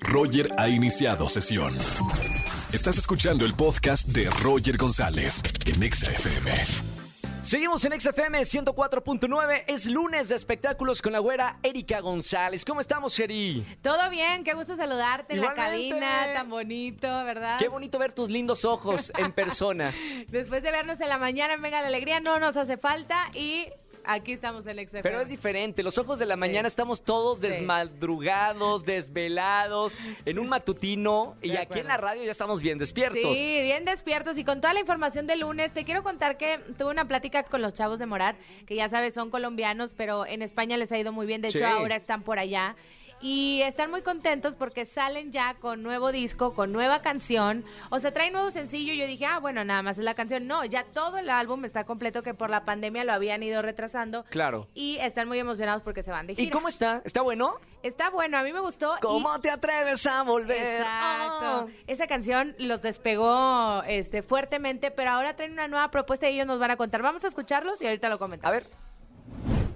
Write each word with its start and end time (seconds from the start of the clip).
Roger 0.00 0.50
ha 0.56 0.68
iniciado 0.68 1.28
sesión. 1.28 1.76
Estás 2.72 2.98
escuchando 2.98 3.44
el 3.44 3.54
podcast 3.54 4.08
de 4.08 4.28
Roger 4.42 4.76
González 4.76 5.42
en 5.66 5.82
Exa 5.82 6.10
FM. 6.10 6.52
Seguimos 7.42 7.82
en 7.86 7.98
XFM 7.98 8.40
104.9. 8.42 9.64
Es 9.66 9.86
lunes 9.86 10.28
de 10.28 10.36
espectáculos 10.36 11.00
con 11.00 11.14
la 11.14 11.18
güera 11.18 11.58
Erika 11.62 12.00
González. 12.00 12.62
¿Cómo 12.62 12.82
estamos, 12.82 13.14
Sheri? 13.16 13.64
Todo 13.80 14.10
bien, 14.10 14.44
qué 14.44 14.52
gusto 14.52 14.76
saludarte 14.76 15.32
en 15.32 15.40
la 15.40 15.54
cabina, 15.54 16.34
tan 16.34 16.50
bonito, 16.50 17.08
¿verdad? 17.24 17.58
Qué 17.58 17.68
bonito 17.68 17.98
ver 17.98 18.12
tus 18.12 18.28
lindos 18.28 18.66
ojos 18.66 19.10
en 19.16 19.32
persona. 19.32 19.94
Después 20.28 20.62
de 20.62 20.70
vernos 20.70 21.00
en 21.00 21.08
la 21.08 21.16
mañana 21.16 21.54
en 21.54 21.62
Venga 21.62 21.80
la 21.80 21.88
Alegría, 21.88 22.20
no 22.20 22.38
nos 22.38 22.54
hace 22.58 22.76
falta 22.76 23.30
y 23.32 23.68
aquí 24.08 24.32
estamos 24.32 24.66
en 24.66 24.78
XFM. 24.78 25.02
Pero 25.02 25.20
es 25.20 25.28
diferente. 25.28 25.82
Los 25.82 25.98
ojos 25.98 26.18
de 26.18 26.26
la 26.26 26.34
mañana 26.36 26.66
estamos 26.66 27.02
todos 27.02 27.38
Sí. 27.38 27.46
desmadrugados, 27.48 28.84
desvelados, 28.84 29.96
en 30.24 30.38
un 30.38 30.48
matutino. 30.48 31.36
y 31.42 31.56
aquí 31.56 31.78
en 31.80 31.86
la 31.86 31.96
radio 31.96 32.24
ya 32.24 32.30
estamos 32.30 32.60
bien 32.60 32.78
despiertos. 32.78 33.20
Sí, 33.36 33.60
bien 33.62 33.84
despiertos 33.84 34.38
y 34.38 34.44
con 34.44 34.60
toda 34.60 34.72
la 34.72 34.80
información 34.80 35.26
del 35.26 35.40
lunes, 35.40 35.72
te 35.72 35.84
quiero 35.84 36.02
contar 36.02 36.36
que 36.38 36.58
tuve 36.78 36.90
una 36.90 37.06
plática 37.06 37.42
con 37.44 37.62
los 37.62 37.74
chavos 37.74 37.98
de 37.98 38.06
Morat, 38.06 38.36
que 38.66 38.74
ya 38.74 38.88
sabes 38.88 39.14
son 39.14 39.30
colombianos, 39.30 39.92
pero 39.96 40.26
en 40.26 40.42
España 40.42 40.76
les 40.76 40.90
ha 40.92 40.98
ido 40.98 41.12
muy 41.12 41.26
bien, 41.26 41.40
de 41.42 41.50
Sí. 41.50 41.58
hecho 41.58 41.66
ahora 41.66 41.96
están 41.96 42.22
por 42.22 42.38
allá. 42.38 42.76
Y 43.20 43.62
están 43.62 43.90
muy 43.90 44.02
contentos 44.02 44.54
porque 44.54 44.84
salen 44.84 45.32
ya 45.32 45.54
con 45.54 45.82
nuevo 45.82 46.12
disco, 46.12 46.54
con 46.54 46.70
nueva 46.72 47.02
canción. 47.02 47.64
O 47.90 47.98
sea, 47.98 48.12
traen 48.12 48.32
nuevo 48.32 48.50
sencillo. 48.52 48.92
Y 48.92 48.98
yo 48.98 49.06
dije, 49.06 49.26
ah, 49.26 49.38
bueno, 49.40 49.64
nada 49.64 49.82
más 49.82 49.98
es 49.98 50.04
la 50.04 50.14
canción. 50.14 50.46
No, 50.46 50.64
ya 50.64 50.84
todo 50.84 51.18
el 51.18 51.28
álbum 51.28 51.64
está 51.64 51.84
completo, 51.84 52.22
que 52.22 52.32
por 52.34 52.48
la 52.48 52.64
pandemia 52.64 53.02
lo 53.04 53.12
habían 53.12 53.42
ido 53.42 53.60
retrasando. 53.60 54.24
Claro. 54.30 54.68
Y 54.74 54.98
están 54.98 55.26
muy 55.26 55.38
emocionados 55.40 55.82
porque 55.82 56.02
se 56.04 56.10
van 56.12 56.26
de 56.28 56.36
gira. 56.36 56.46
¿Y 56.46 56.50
cómo 56.50 56.68
está? 56.68 57.02
¿Está 57.04 57.20
bueno? 57.22 57.54
Está 57.82 58.10
bueno, 58.10 58.38
a 58.38 58.42
mí 58.42 58.52
me 58.52 58.60
gustó. 58.60 58.96
y- 58.96 59.00
¿Cómo 59.00 59.40
te 59.40 59.50
atreves 59.50 60.06
a 60.06 60.22
volver? 60.22 60.56
Exacto. 60.80 60.86
Ah. 60.86 61.66
Esa 61.88 62.06
canción 62.06 62.54
los 62.58 62.82
despegó 62.82 63.82
este, 63.86 64.22
fuertemente, 64.22 64.90
pero 64.92 65.10
ahora 65.10 65.34
traen 65.34 65.52
una 65.52 65.66
nueva 65.68 65.90
propuesta 65.90 66.28
y 66.28 66.34
ellos 66.34 66.46
nos 66.46 66.58
van 66.60 66.70
a 66.70 66.76
contar. 66.76 67.02
Vamos 67.02 67.24
a 67.24 67.28
escucharlos 67.28 67.82
y 67.82 67.86
ahorita 67.86 68.08
lo 68.08 68.14
A 68.14 68.18
comentamos. 68.18 68.52
ver. 68.52 68.64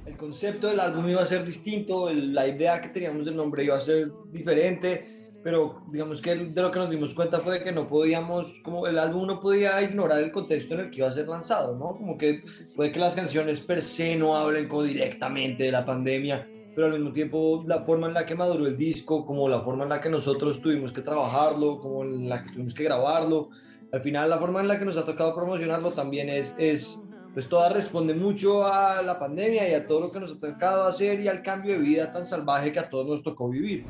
El 0.06 0.17
concepto 0.17 0.67
del 0.69 0.81
álbum 0.81 1.08
iba 1.08 1.22
a 1.22 1.27
ser 1.27 1.45
distinto, 1.45 2.08
el- 2.08 2.34
la 2.34 2.47
idea 2.47 2.81
que 2.81 2.89
teníamos 2.89 3.25
del 3.25 3.36
nombre 3.36 3.64
iba 3.64 3.77
a 3.77 3.81
ser 3.81 4.11
diferente, 4.33 5.06
pero 5.45 5.81
digamos 5.91 6.20
que 6.20 6.34
de 6.34 6.62
lo 6.62 6.70
que 6.70 6.78
nos 6.78 6.91
dimos 6.91 7.14
cuenta 7.14 7.41
fue 7.41 7.58
de 7.58 7.64
que 7.64 7.72
no 7.72 7.86
podíamos, 7.89 8.61
como 8.64 8.86
el 8.86 8.98
álbum 8.98 9.27
no 9.27 9.41
podía 9.41 9.80
ignorar 9.83 10.20
el 10.23 10.33
contexto 10.33 10.75
en 10.75 10.80
el 10.80 10.91
que 10.91 10.98
iba 10.98 11.08
a 11.08 11.12
ser 11.12 11.28
lanzado, 11.28 11.77
¿no? 11.77 11.97
Como 11.97 12.17
que 12.19 12.42
puede 12.77 12.92
que 12.92 13.00
las 13.00 13.14
canciones 13.14 13.61
per 13.61 13.83
se 13.83 14.17
no 14.17 14.36
hablen 14.36 14.69
como 14.69 14.83
directamente 14.83 15.64
de 15.64 15.73
la 15.73 15.84
pandemia, 15.84 16.47
pero 16.75 16.86
al 16.89 16.95
mismo 16.95 17.12
tiempo 17.12 17.64
la 17.67 17.84
forma 17.84 18.06
en 18.08 18.14
la 18.14 18.25
que 18.27 18.34
maduró 18.34 18.67
el 18.67 18.77
disco, 18.77 19.25
como 19.25 19.48
la 19.48 19.61
forma 19.62 19.84
en 19.84 19.91
la 19.91 20.00
que 20.00 20.08
nosotros 20.08 20.61
tuvimos 20.61 20.92
que 20.92 21.03
trabajarlo, 21.03 21.78
como 21.78 22.03
en 22.05 22.28
la 22.28 22.42
que 22.42 22.50
tuvimos 22.50 22.75
que 22.75 22.84
grabarlo, 22.84 23.50
al 23.92 24.00
final 24.00 24.30
la 24.30 24.39
forma 24.39 24.61
en 24.61 24.69
la 24.69 24.78
que 24.78 24.84
nos 24.84 24.97
ha 24.97 25.05
tocado 25.05 25.34
promocionarlo 25.34 25.91
también 25.92 26.28
es, 26.28 26.55
es 26.58 26.98
pues 27.33 27.49
toda 27.49 27.69
responde 27.71 28.15
mucho 28.15 28.67
a 28.67 29.03
la 29.03 29.19
pandemia 29.19 29.69
y 29.69 29.75
a 29.75 29.87
todo 29.87 30.01
lo 30.01 30.13
que 30.13 30.21
nos 30.21 30.33
ha 30.33 30.39
tocado 30.39 30.85
hacer 30.87 31.21
y 31.21 31.29
al 31.29 31.43
cambio 31.43 31.73
de 31.75 31.79
vida 31.81 32.13
tan 32.13 32.27
salvaje 32.27 32.73
que 32.73 32.79
a 32.81 32.91
todos 32.91 33.07
nos 33.07 33.23
tocó 33.23 33.49
vivir. 33.49 33.85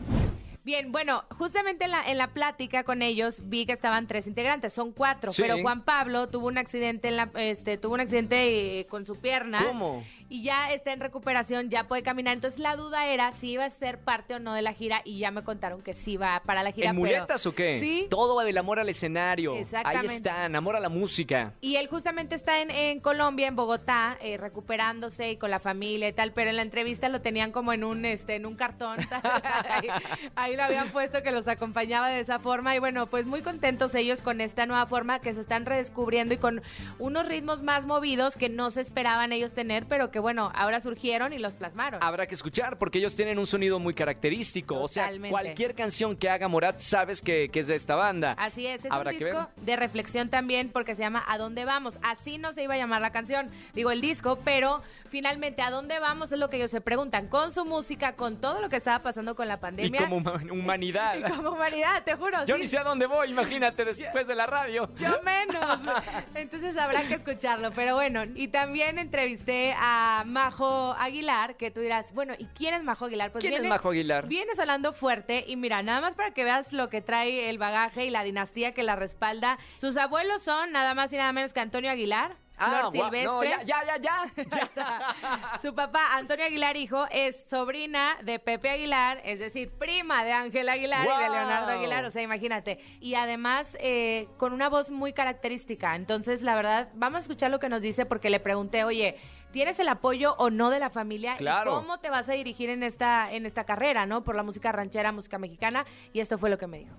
Bien, 0.65 0.93
bueno, 0.93 1.25
justamente 1.39 1.87
en 1.87 1.91
la, 1.91 2.09
en 2.09 2.19
la 2.19 2.29
plática 2.29 2.85
con 2.85 3.03
ellos 3.03 3.41
vi 3.49 3.67
que 3.67 3.73
estaban 3.73 4.07
tres 4.07 4.29
integrantes, 4.29 4.73
son 4.73 4.93
cuatro, 4.93 5.33
Sí. 5.33 5.43
pero 5.43 5.61
Juan 5.61 5.83
Pablo 5.85 6.29
tuvo 6.29 6.47
un 6.47 6.57
accidente 6.57 7.09
en 7.09 7.17
la, 7.17 7.31
este, 7.35 7.79
tuvo 7.79 7.95
un 7.95 8.01
accidente 8.01 8.79
eh, 8.79 8.87
con 8.87 9.05
su 9.05 9.17
pierna. 9.17 9.65
¿Cómo? 9.67 10.05
Y 10.33 10.43
ya 10.43 10.73
está 10.73 10.95
en 10.95 11.01
recuperación, 11.01 11.69
ya 11.69 11.85
puede 11.85 12.03
caminar. 12.03 12.33
Entonces 12.33 12.59
la 12.59 12.75
duda 12.75 13.07
era 13.07 13.33
si 13.33 13.51
iba 13.51 13.67
a 13.67 13.69
ser 13.69 13.99
parte 13.99 14.35
o 14.35 14.39
no 14.39 14.55
de 14.55 14.63
la 14.63 14.73
gira 14.73 15.03
y 15.05 15.19
ya 15.19 15.31
me 15.31 15.45
contaron 15.45 15.83
que 15.83 15.93
sí 15.93 16.17
va 16.17 16.41
para 16.47 16.63
la 16.63 16.73
gira. 16.73 16.89
¿En 16.89 16.97
pero- 16.97 17.17
muletas 17.19 17.45
o 17.45 17.55
qué? 17.55 17.79
Sí. 17.81 18.07
Todo 18.09 18.35
va 18.35 18.43
del 18.43 18.57
amor 18.57 18.81
al 18.81 18.89
escenario. 18.89 19.53
Ahí 19.53 19.59
Exactamente. 19.59 20.15
están, 20.15 20.57
amor 20.57 20.75
a 20.75 20.81
la 20.81 20.89
música. 20.89 21.53
Y 21.61 21.77
él 21.77 21.87
justamente 21.87 22.35
está 22.35 22.63
en, 22.63 22.71
en 22.71 23.01
Colombia, 23.01 23.47
en 23.47 23.57
Bogotá, 23.57 24.17
eh, 24.23 24.39
recuperándose 24.39 25.33
y 25.33 25.37
con 25.37 25.51
la 25.51 25.59
familia 25.59 26.09
y 26.09 26.15
tal, 26.15 26.33
pero 26.33 26.49
en 26.49 26.57
la 26.57 26.63
entrevista 26.63 27.11
lo 27.11 27.21
tenían 27.21 27.53
como 27.53 27.75
en 27.75 27.85
un 27.85 28.07
este 28.07 28.37
en 28.37 28.47
un 28.47 28.57
cartón. 28.57 29.01
ahí, 29.69 29.89
ahí 30.35 30.57
lo 30.57 30.63
habían 30.63 30.93
puesto 30.93 31.23
que 31.23 31.31
los 31.31 31.47
acompañaba 31.47 32.09
de 32.09 32.21
esa 32.21 32.39
forma 32.39 32.75
y 32.75 32.79
bueno, 32.79 33.07
pues 33.07 33.27
muy 33.27 33.43
contentos 33.43 33.95
ellos 33.95 34.23
con 34.23 34.41
esta 34.41 34.65
nueva 34.65 34.87
forma 34.87 35.19
que 35.19 35.35
se 35.35 35.43
están 35.43 35.67
redescubriendo 35.67 36.33
y 36.33 36.39
con 36.39 36.63
unos 36.99 37.29
ritmos 37.29 37.63
más 37.63 37.85
movidos 37.85 38.39
que 38.39 38.49
no 38.49 38.71
se 38.71 38.81
esperaban 38.81 39.33
ellos 39.33 39.53
tener, 39.53 39.85
pero 39.85 40.11
que 40.11 40.22
bueno, 40.23 40.51
ahora 40.55 40.81
surgieron 40.81 41.33
y 41.33 41.39
los 41.39 41.53
plasmaron. 41.53 42.03
Habrá 42.03 42.27
que 42.27 42.35
escuchar 42.35 42.79
porque 42.79 42.99
ellos 42.99 43.15
tienen 43.15 43.39
un 43.39 43.47
sonido 43.47 43.79
muy 43.79 43.93
característico. 43.95 44.81
O 44.81 44.89
sea, 44.89 45.11
cualquier 45.29 45.75
canción 45.75 46.17
que 46.17 46.31
haga 46.31 46.49
Morat 46.49 46.81
sabes 46.81 47.21
que, 47.21 47.49
que 47.51 47.61
es 47.61 47.67
de 47.67 47.75
esta 47.75 47.95
banda. 47.97 48.35
Así 48.39 48.67
es, 48.67 48.85
es 48.85 48.91
Habrá 48.93 49.11
un 49.13 49.19
disco 49.19 49.49
de 49.57 49.77
reflexión 49.77 50.29
también 50.31 50.71
porque 50.71 50.95
se 50.95 51.03
llama 51.03 51.23
¿A 51.29 51.37
dónde 51.39 51.65
vamos? 51.65 51.99
Así 52.03 52.39
no 52.39 52.53
se 52.53 52.63
iba 52.63 52.75
a 52.75 52.79
llamar 52.79 53.03
la 53.03 53.11
canción, 53.11 53.51
digo 53.75 53.91
el 53.91 54.01
disco, 54.01 54.39
pero 54.45 54.83
finalmente 55.11 55.61
¿a 55.63 55.71
dónde 55.71 55.99
vamos? 55.99 56.33
Es 56.33 56.39
lo 56.39 56.49
que 56.49 56.57
ellos 56.57 56.71
se 56.71 56.81
preguntan, 56.81 57.29
con 57.29 57.53
su 57.53 57.65
música, 57.65 58.15
con 58.15 58.41
todo 58.41 58.61
lo 58.61 58.69
que 58.69 58.77
estaba 58.77 59.01
pasando 59.01 59.35
con 59.37 59.49
la 59.49 59.55
Y 59.55 59.59
pandemia. 59.59 60.01
como 60.01 60.21
huma- 60.21 60.51
humanidad. 60.51 61.17
Y 61.19 61.23
como 61.31 61.51
humanidad, 61.51 62.03
te 62.05 62.15
juro. 62.15 62.45
Yo 62.47 62.55
sí. 62.57 62.63
ni 62.63 62.67
sé 62.69 62.79
a 62.79 62.85
dónde 62.85 63.07
voy, 63.07 63.31
imagínate, 63.31 63.85
después 63.85 64.27
de 64.27 64.35
la 64.35 64.47
radio. 64.47 64.89
Yo 64.97 65.21
menos. 65.23 65.81
Entonces 66.35 66.77
habrá 66.77 67.07
que 67.07 67.15
escucharlo. 67.15 67.71
Pero 67.73 67.95
bueno, 67.95 68.25
y 68.35 68.49
también 68.49 68.99
entrevisté 68.99 69.75
a 69.79 70.02
Majo 70.27 70.95
Aguilar, 70.99 71.57
que 71.57 71.71
tú 71.71 71.81
dirás, 71.81 72.13
bueno, 72.15 72.35
¿y 72.39 72.47
quién 72.47 72.75
es 72.75 72.83
Majo 72.83 73.07
Aguilar? 73.07 73.33
Pues 73.33 73.43
¿Quién 73.43 73.55
es 73.55 73.65
Majo 73.65 73.91
Aguilar? 73.91 74.27
Viene 74.27 74.55
sonando 74.55 74.93
fuerte 74.93 75.45
y 75.47 75.57
mira, 75.57 75.83
nada 75.83 76.01
más 76.01 76.15
para 76.15 76.33
que 76.33 76.45
veas 76.45 76.73
lo 76.73 76.89
que 76.89 77.01
trae 77.01 77.49
el 77.51 77.59
bagaje 77.59 78.07
y 78.07 78.11
la 78.11 78.23
dinastía 78.23 78.73
que 78.73 78.83
la 78.83 78.97
respalda. 78.97 79.59
Sus 79.77 79.97
abuelos 79.97 80.43
son 80.43 80.73
nada 80.73 80.95
más 80.95 81.13
y 81.13 81.17
nada 81.17 81.33
menos 81.33 81.53
que 81.53 81.61
Antonio 81.61 81.91
Aguilar. 81.91 82.37
Ah, 82.65 82.89
Silvestre. 82.91 83.25
no, 83.25 83.45
ya, 83.45 83.63
ya, 83.63 83.85
ya, 83.85 83.97
ya. 83.97 84.45
Ya 84.51 84.63
está. 84.63 85.59
Su 85.63 85.75
papá, 85.75 86.01
Antonio 86.17 86.45
Aguilar, 86.45 86.77
hijo, 86.77 87.07
es 87.11 87.45
sobrina 87.45 88.17
de 88.23 88.39
Pepe 88.39 88.71
Aguilar, 88.71 89.21
es 89.25 89.39
decir, 89.39 89.71
prima 89.71 90.25
de 90.25 90.33
Ángel 90.33 90.69
Aguilar 90.69 91.07
y 91.07 91.23
de. 91.23 91.31
Leonardo 91.31 91.73
Aguilar, 91.73 92.05
o 92.05 92.11
sea, 92.11 92.23
imagínate. 92.23 92.79
Y 93.01 93.15
además, 93.15 93.77
eh, 93.81 94.29
con 94.37 94.53
una 94.53 94.69
voz 94.69 94.91
muy 94.91 95.13
característica. 95.13 95.97
Entonces, 95.97 96.43
la 96.43 96.55
verdad, 96.55 96.89
vamos 96.95 97.19
a 97.19 97.21
escuchar 97.21 97.51
lo 97.51 97.59
que 97.59 97.69
nos 97.69 97.83
dice 97.83 98.07
porque 98.07 98.31
le 98.31 98.41
pregunté, 98.41 98.85
oye, 98.85 99.17
¿tienes 99.53 99.79
el 99.81 99.89
apoyo 99.89 100.35
o 100.39 100.51
no 100.51 100.71
de 100.71 100.79
la 100.79 100.91
familia? 100.91 101.37
Claro. 101.37 101.71
¿Y 101.71 101.75
cómo 101.75 101.99
te 101.99 102.11
vas 102.11 102.29
a 102.29 102.33
dirigir 102.33 102.71
en 102.71 102.83
esta, 102.83 103.33
en 103.33 103.47
esta 103.47 103.65
carrera, 103.65 104.07
no? 104.07 104.23
Por 104.23 104.35
la 104.35 104.43
música 104.43 104.73
ranchera, 104.73 105.13
música 105.13 105.39
mexicana. 105.39 105.85
Y 106.13 106.21
esto 106.21 106.39
fue 106.39 106.51
lo 106.51 106.59
que 106.59 106.67
me 106.67 106.79
dijo. 106.79 106.95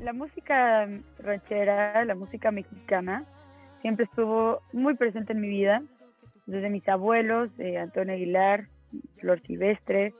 La 0.00 0.12
música 0.12 0.86
ranchera, 1.18 2.04
la 2.04 2.14
música 2.14 2.50
mexicana, 2.50 3.24
siempre 3.84 4.06
estuvo 4.06 4.62
muy 4.72 4.94
presente 4.94 5.34
en 5.34 5.42
mi 5.42 5.48
vida, 5.48 5.82
desde 6.46 6.70
mis 6.70 6.88
abuelos, 6.88 7.50
eh, 7.58 7.76
Antonio 7.76 8.14
Aguilar, 8.14 8.68
Flor 9.18 9.42
Silvestre, 9.42 10.14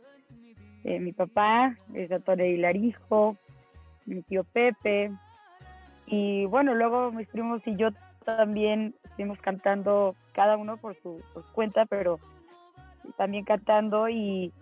eh, 0.84 1.00
mi 1.00 1.12
papá 1.12 1.74
es 1.94 2.12
Antonio 2.12 2.44
Aguilar 2.44 2.76
hijo, 2.76 3.38
mi 4.04 4.20
tío 4.20 4.44
Pepe, 4.44 5.10
y 6.04 6.44
bueno, 6.44 6.74
luego 6.74 7.10
mis 7.10 7.26
primos 7.28 7.62
y 7.64 7.74
yo 7.76 7.88
también 8.26 8.94
estuvimos 9.02 9.38
cantando, 9.38 10.14
cada 10.34 10.58
uno 10.58 10.76
por 10.76 10.94
su, 11.00 11.24
por 11.32 11.42
su 11.42 11.52
cuenta, 11.52 11.86
pero 11.86 12.20
también 13.16 13.46
cantando 13.46 14.10
y, 14.10 14.52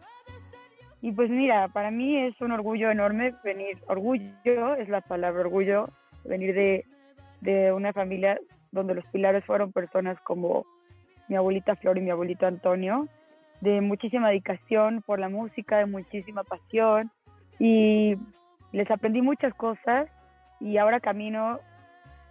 y 1.00 1.10
pues 1.10 1.28
mira, 1.28 1.66
para 1.66 1.90
mí 1.90 2.18
es 2.18 2.40
un 2.40 2.52
orgullo 2.52 2.88
enorme 2.88 3.34
venir, 3.42 3.78
orgullo 3.88 4.76
es 4.76 4.88
la 4.88 5.00
palabra 5.00 5.40
orgullo, 5.40 5.88
venir 6.24 6.54
de, 6.54 6.84
de 7.40 7.72
una 7.72 7.92
familia 7.92 8.38
donde 8.72 8.94
los 8.94 9.04
pilares 9.06 9.44
fueron 9.44 9.72
personas 9.72 10.18
como 10.20 10.66
mi 11.28 11.36
abuelita 11.36 11.76
Flor 11.76 11.98
y 11.98 12.00
mi 12.00 12.10
abuelito 12.10 12.46
Antonio, 12.46 13.08
de 13.60 13.80
muchísima 13.80 14.28
dedicación 14.28 15.02
por 15.02 15.20
la 15.20 15.28
música, 15.28 15.78
de 15.78 15.86
muchísima 15.86 16.42
pasión 16.42 17.10
y 17.58 18.16
les 18.72 18.90
aprendí 18.90 19.22
muchas 19.22 19.54
cosas 19.54 20.08
y 20.60 20.78
ahora 20.78 21.00
camino 21.00 21.60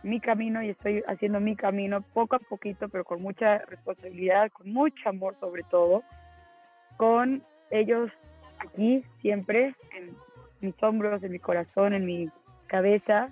mi 0.03 0.19
camino 0.19 0.63
y 0.63 0.69
estoy 0.69 1.03
haciendo 1.07 1.39
mi 1.39 1.55
camino 1.55 2.01
poco 2.01 2.35
a 2.35 2.39
poquito, 2.39 2.89
pero 2.89 3.03
con 3.03 3.21
mucha 3.21 3.59
responsabilidad, 3.59 4.51
con 4.51 4.71
mucho 4.71 5.07
amor 5.07 5.35
sobre 5.39 5.63
todo, 5.63 6.03
con 6.97 7.43
ellos 7.69 8.09
aquí 8.57 9.03
siempre, 9.21 9.75
en 9.95 10.15
mis 10.59 10.81
hombros, 10.81 11.21
en 11.23 11.31
mi 11.31 11.39
corazón, 11.39 11.93
en 11.93 12.05
mi 12.05 12.29
cabeza, 12.67 13.29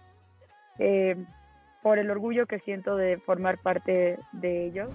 eh, 0.77 1.15
por 1.81 1.99
el 1.99 2.09
orgullo 2.11 2.45
que 2.45 2.59
siento 2.59 2.95
de 2.95 3.17
formar 3.17 3.57
parte 3.57 4.17
de 4.33 4.65
ellos. 4.65 4.89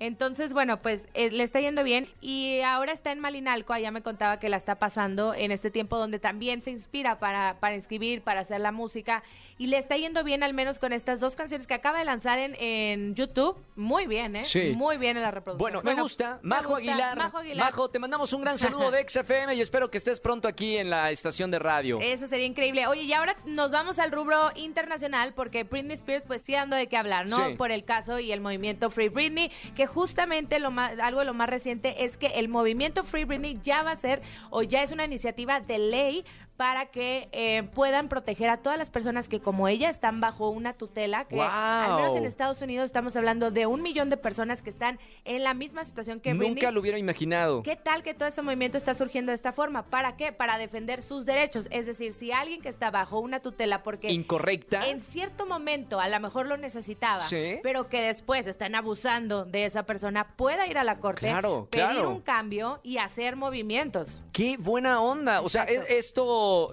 Entonces, 0.00 0.52
bueno, 0.52 0.80
pues 0.80 1.08
eh, 1.14 1.30
le 1.30 1.42
está 1.42 1.60
yendo 1.60 1.82
bien 1.82 2.08
y 2.20 2.60
ahora 2.60 2.92
está 2.92 3.12
en 3.12 3.20
Malinalco, 3.20 3.72
allá 3.72 3.90
me 3.90 4.02
contaba 4.02 4.38
que 4.38 4.48
la 4.48 4.56
está 4.56 4.76
pasando 4.76 5.34
en 5.34 5.50
este 5.52 5.70
tiempo 5.70 5.98
donde 5.98 6.18
también 6.18 6.62
se 6.62 6.70
inspira 6.70 7.18
para, 7.18 7.58
para 7.60 7.74
escribir, 7.74 8.22
para 8.22 8.40
hacer 8.40 8.60
la 8.60 8.72
música 8.72 9.22
y 9.58 9.66
le 9.66 9.78
está 9.78 9.96
yendo 9.96 10.22
bien 10.24 10.42
al 10.42 10.54
menos 10.54 10.78
con 10.78 10.92
estas 10.92 11.20
dos 11.20 11.34
canciones 11.34 11.66
que 11.66 11.74
acaba 11.74 11.98
de 11.98 12.04
lanzar 12.04 12.38
en, 12.38 12.54
en 12.60 13.14
YouTube. 13.14 13.56
Muy 13.74 14.06
bien, 14.06 14.36
¿eh? 14.36 14.42
Sí. 14.42 14.72
Muy 14.76 14.96
bien 14.98 15.16
en 15.16 15.22
la 15.22 15.30
reproducción. 15.30 15.58
Bueno, 15.58 15.82
me 15.82 16.00
gusta. 16.00 16.38
me 16.42 16.50
Majo, 16.50 16.70
gusta. 16.70 16.92
Aguilar. 16.92 17.16
Majo 17.18 17.38
Aguilar. 17.38 17.66
Majo, 17.66 17.88
te 17.90 17.98
mandamos 17.98 18.32
un 18.32 18.42
gran 18.42 18.56
saludo 18.56 18.90
de 18.90 19.04
XFM 19.08 19.54
y 19.54 19.60
espero 19.60 19.90
que 19.90 19.98
estés 19.98 20.20
pronto 20.20 20.46
aquí 20.46 20.76
en 20.76 20.90
la 20.90 21.10
estación 21.10 21.50
de 21.50 21.58
radio. 21.58 21.98
Eso 22.00 22.26
sería 22.26 22.46
increíble. 22.46 22.86
Oye, 22.86 23.02
y 23.02 23.12
ahora 23.12 23.36
nos 23.46 23.70
vamos 23.72 23.98
al 23.98 24.12
rubro 24.12 24.50
internacional 24.54 25.34
porque 25.34 25.64
Britney 25.64 25.94
Spears 25.94 26.24
pues 26.24 26.42
sí 26.42 26.52
dando 26.52 26.76
de 26.76 26.86
qué 26.86 26.96
hablar, 26.96 27.28
¿no? 27.28 27.48
Sí. 27.48 27.54
Por 27.56 27.72
el 27.72 27.84
caso 27.84 28.20
y 28.20 28.30
el 28.30 28.40
movimiento 28.40 28.90
Free 28.90 29.08
Britney, 29.08 29.50
que 29.74 29.87
justamente 29.88 30.58
lo 30.58 30.68
algo 30.78 31.20
de 31.20 31.24
lo 31.24 31.34
más 31.34 31.48
reciente 31.48 32.04
es 32.04 32.16
que 32.16 32.26
el 32.26 32.48
movimiento 32.48 33.04
Free 33.04 33.24
Britney 33.24 33.58
ya 33.62 33.82
va 33.82 33.92
a 33.92 33.96
ser 33.96 34.22
o 34.50 34.62
ya 34.62 34.82
es 34.82 34.92
una 34.92 35.04
iniciativa 35.04 35.60
de 35.60 35.78
ley 35.78 36.24
para 36.58 36.86
que 36.86 37.28
eh, 37.30 37.62
puedan 37.72 38.08
proteger 38.08 38.50
a 38.50 38.56
todas 38.56 38.76
las 38.78 38.90
personas 38.90 39.28
que 39.28 39.38
como 39.38 39.68
ella 39.68 39.90
están 39.90 40.20
bajo 40.20 40.50
una 40.50 40.72
tutela, 40.74 41.24
que 41.24 41.40
al 41.40 41.94
menos 41.96 42.16
en. 42.16 42.24
Estados 42.28 42.60
Unidos 42.60 42.86
estamos 42.86 43.14
hablando 43.16 43.50
de 43.52 43.66
un 43.66 43.80
millón 43.80 44.10
de 44.10 44.16
personas 44.16 44.60
que 44.60 44.68
están 44.68 44.98
en 45.24 45.44
la 45.44 45.54
misma 45.54 45.84
situación 45.84 46.20
que 46.20 46.34
Britney. 46.34 46.50
Nunca 46.56 46.70
lo 46.72 46.80
hubiera 46.80 46.98
imaginado. 46.98 47.62
¿Qué 47.62 47.76
tal 47.76 48.02
que 48.02 48.12
todo 48.12 48.28
este 48.28 48.42
movimiento 48.42 48.76
está 48.76 48.92
surgiendo 48.94 49.30
de 49.30 49.36
esta 49.36 49.52
forma? 49.52 49.84
¿Para 49.84 50.16
qué? 50.16 50.32
Para 50.32 50.58
defender 50.58 51.00
sus 51.02 51.24
derechos. 51.24 51.68
Es 51.70 51.86
decir, 51.86 52.12
si 52.12 52.32
alguien 52.32 52.60
que 52.60 52.68
está 52.68 52.90
bajo 52.90 53.20
una 53.20 53.38
tutela 53.40 53.82
porque 53.84 54.10
Incorrecta. 54.12 54.88
en 54.88 55.00
cierto 55.00 55.46
momento 55.46 56.00
a 56.00 56.08
lo 56.08 56.18
mejor 56.20 56.46
lo 56.46 56.56
necesitaba, 56.56 57.20
Sí. 57.20 57.60
pero 57.62 57.88
que 57.88 58.02
después 58.02 58.46
están 58.48 58.74
abusando 58.74 59.44
de 59.44 59.64
esa 59.64 59.84
persona, 59.84 60.34
pueda 60.36 60.66
ir 60.66 60.76
a 60.76 60.84
la 60.84 60.98
corte, 60.98 61.28
Claro, 61.28 61.68
pedir 61.70 61.86
claro. 61.86 62.10
un 62.10 62.20
cambio 62.20 62.80
y 62.82 62.98
hacer 62.98 63.36
movimientos. 63.36 64.22
Qué 64.32 64.56
buena 64.58 65.00
onda. 65.00 65.40
O 65.40 65.48
sea, 65.48 65.62
Exacto. 65.64 65.88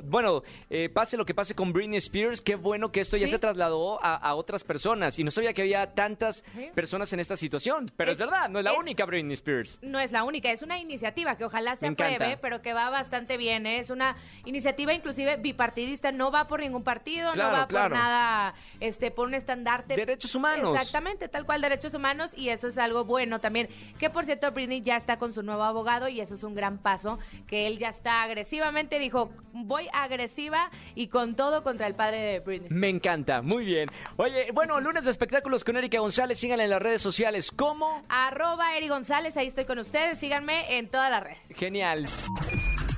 Bueno, 0.04 0.44
eh, 0.70 0.90
pase 0.90 1.18
lo 1.18 1.26
que 1.26 1.34
pase 1.34 1.56
con 1.56 1.72
Britney 1.74 1.98
Spears, 1.98 2.42
qué 2.42 2.56
bueno 2.56 2.92
que 2.92 3.00
esto 3.02 3.18
ya 3.18 3.28
se 3.28 3.40
trasladó 3.40 4.04
a, 4.04 4.16
a 4.16 4.36
otras 4.36 4.64
personas. 4.64 5.18
Y 5.20 5.24
no 5.24 5.32
sabía 5.32 5.54
que 5.54 5.62
había 5.62 5.94
tantas 5.94 6.44
personas 6.74 7.12
en 7.14 7.20
esta 7.20 7.36
situación. 7.36 7.86
Pero 7.98 8.12
es, 8.12 8.20
Es- 8.20 8.26
verdad, 8.26 8.50
no 8.50 8.60
es 8.60 8.66
la 8.66 8.72
es- 8.72 8.80
única 8.80 9.06
Britney 9.06 9.34
Spears. 9.34 9.80
No 9.82 10.00
es 10.00 10.12
la 10.12 10.24
única, 10.24 10.52
es 10.52 10.62
una 10.62 10.80
iniciativa 10.80 11.36
que 11.38 11.46
ojalá 11.46 11.76
se 11.76 11.88
apruebe, 11.88 12.38
pero 12.42 12.62
que 12.62 12.74
va 12.74 12.90
bastante 12.90 13.38
bien. 13.38 13.66
¿eh? 13.66 13.80
Es 13.80 13.90
una 13.90 14.16
iniciativa 14.46 14.94
inclusive 14.94 15.38
bipartidista, 15.38 16.12
no 16.12 16.32
va 16.32 16.48
por 16.48 16.60
ningún 16.60 16.84
partido, 16.84 17.32
Claro, 17.34 17.52
no 17.52 17.58
va 17.58 17.68
claro. 17.68 17.90
por 17.90 17.98
nada, 17.98 18.54
este, 18.80 19.12
por 19.12 19.28
un 19.28 19.34
estandarte. 19.34 19.96
Derechos 19.96 20.34
humanos. 20.36 20.74
Exactamente, 20.76 21.28
tal 21.28 21.46
cual, 21.46 21.62
derechos 21.62 21.94
humanos, 21.94 22.32
y 22.38 22.50
eso 22.50 22.68
es 22.68 22.78
algo 22.78 23.06
bueno 23.06 23.40
también. 23.40 23.70
Que 24.00 24.10
por 24.10 24.26
cierto, 24.26 24.52
Britney 24.52 24.82
ya 24.82 24.96
está 24.98 25.18
con 25.18 25.34
su 25.34 25.44
nuevo 25.44 25.64
abogado 25.64 26.08
y 26.08 26.20
eso 26.22 26.36
es 26.36 26.44
un 26.44 26.56
gran 26.56 26.78
paso, 26.78 27.20
que 27.48 27.68
él 27.68 27.78
ya 27.78 27.90
está 27.90 28.24
agresivamente, 28.24 29.00
dijo, 29.00 29.32
voy 29.66 29.88
agresiva 29.94 30.70
y 30.96 31.08
con 31.08 31.36
todo 31.36 31.64
contra 31.64 31.88
el 31.88 31.96
padre 31.96 32.20
de 32.20 32.40
Britney. 32.40 32.70
Me 32.70 32.90
encanta, 32.90 33.42
muy 33.42 33.66
bien. 33.66 33.90
Oye, 34.18 34.52
bueno, 34.54 34.80
lunes 34.80 35.06
de 35.06 35.12
espectáculos 35.12 35.64
con 35.64 35.78
Erika 35.78 36.00
González, 36.00 36.40
síganla 36.40 36.64
en 36.64 36.70
las 36.70 36.82
redes 36.82 37.02
sociales. 37.02 37.52
¿Cómo? 37.52 38.04
Arroba 38.10 38.78
Eri 38.78 38.88
González, 38.88 39.38
ahí 39.38 39.48
estoy 39.48 39.66
con 39.66 39.80
ustedes, 39.80 40.20
síganme 40.20 40.78
en 40.78 40.88
todas 40.88 41.10
las 41.10 41.24
redes. 41.24 41.40
Genial. 41.56 42.06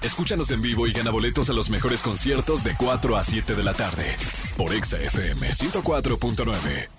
Escúchanos 0.01 0.51
en 0.51 0.61
vivo 0.61 0.87
y 0.87 0.93
gana 0.93 1.11
boletos 1.11 1.49
a 1.49 1.53
los 1.53 1.69
mejores 1.69 2.01
conciertos 2.01 2.63
de 2.63 2.75
4 2.77 3.17
a 3.17 3.23
7 3.23 3.55
de 3.55 3.63
la 3.63 3.73
tarde 3.73 4.15
por 4.55 4.73
Exa 4.73 4.97
FM 4.97 5.49
104.9. 5.49 6.96